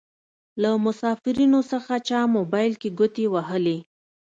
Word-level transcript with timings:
له 0.61 0.69
مسافرينو 0.85 1.59
څخه 1.71 1.93
چا 2.07 2.19
موبايل 2.35 2.73
کې 2.81 2.89
ګوتې 2.99 3.25
وهلې. 3.33 3.77